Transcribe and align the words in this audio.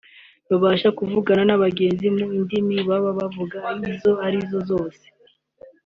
babashe 0.49 0.87
kuvugana 0.97 1.43
n’abagenzi 1.45 2.05
mu 2.15 2.25
ndimi 2.41 2.77
baba 2.89 3.11
bavuga 3.19 3.57
izo 3.91 4.11
ari 4.25 4.39
zo 4.49 4.59
zose 4.69 5.05